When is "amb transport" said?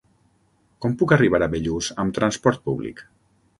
2.07-2.67